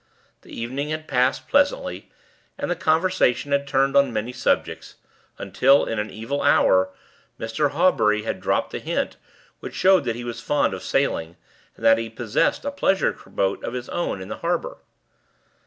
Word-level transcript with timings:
The 0.41 0.49
evening 0.49 0.89
had 0.89 1.07
passed 1.07 1.47
pleasantly, 1.47 2.11
and 2.57 2.71
the 2.71 2.75
conversation 2.75 3.51
had 3.51 3.67
turned 3.67 3.95
on 3.95 4.11
many 4.11 4.33
subjects, 4.33 4.95
until, 5.37 5.85
in 5.85 5.99
an 5.99 6.09
evil 6.09 6.41
hour, 6.41 6.89
Mr. 7.39 7.69
Hawbury 7.69 8.23
had 8.23 8.41
dropped 8.41 8.73
a 8.73 8.79
hint 8.79 9.17
which 9.59 9.75
showed 9.75 10.05
that 10.05 10.15
he 10.15 10.23
was 10.23 10.41
fond 10.41 10.73
of 10.73 10.81
sailing, 10.81 11.37
and 11.75 11.85
that 11.85 11.99
he 11.99 12.09
possessed 12.09 12.65
a 12.65 12.71
pleasure 12.71 13.13
boat 13.27 13.63
of 13.63 13.73
his 13.75 13.89
own 13.89 14.23
in 14.23 14.27
the 14.27 14.37
harbor. 14.37 14.77